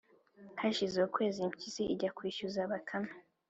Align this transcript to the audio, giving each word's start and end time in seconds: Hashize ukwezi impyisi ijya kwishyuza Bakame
Hashize 0.59 0.97
ukwezi 1.07 1.39
impyisi 1.47 1.83
ijya 1.93 2.09
kwishyuza 2.17 2.69
Bakame 2.71 3.11